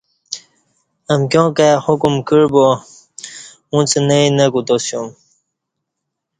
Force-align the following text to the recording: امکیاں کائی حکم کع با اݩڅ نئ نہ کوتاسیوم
امکیاں 1.13 1.49
کائی 1.57 1.75
حکم 1.85 2.13
کع 2.27 2.43
با 2.53 2.65
اݩڅ 3.73 3.91
نئ 4.07 4.25
نہ 4.37 4.45
کوتاسیوم 4.53 5.07